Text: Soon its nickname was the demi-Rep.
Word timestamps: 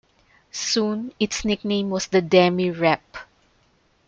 Soon 0.51 1.13
its 1.19 1.45
nickname 1.45 1.91
was 1.91 2.07
the 2.07 2.23
demi-Rep. 2.23 3.17